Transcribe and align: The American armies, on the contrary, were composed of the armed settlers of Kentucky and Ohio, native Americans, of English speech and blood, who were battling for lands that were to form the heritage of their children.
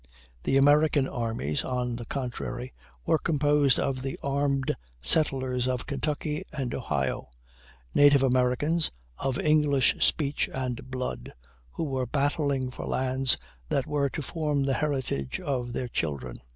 The 0.45 0.57
American 0.57 1.07
armies, 1.07 1.63
on 1.63 1.95
the 1.97 2.07
contrary, 2.07 2.73
were 3.05 3.19
composed 3.19 3.77
of 3.77 4.01
the 4.01 4.17
armed 4.23 4.73
settlers 4.99 5.67
of 5.67 5.85
Kentucky 5.85 6.41
and 6.51 6.73
Ohio, 6.73 7.29
native 7.93 8.23
Americans, 8.23 8.89
of 9.19 9.37
English 9.37 10.03
speech 10.03 10.49
and 10.55 10.89
blood, 10.89 11.31
who 11.73 11.83
were 11.83 12.07
battling 12.07 12.71
for 12.71 12.87
lands 12.87 13.37
that 13.69 13.85
were 13.85 14.09
to 14.09 14.23
form 14.23 14.63
the 14.63 14.73
heritage 14.73 15.39
of 15.39 15.71
their 15.71 15.87
children. 15.87 16.39